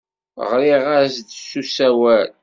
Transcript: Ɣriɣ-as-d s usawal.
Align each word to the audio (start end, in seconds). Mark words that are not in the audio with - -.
Ɣriɣ-as-d 0.49 1.29
s 1.49 1.51
usawal. 1.61 2.29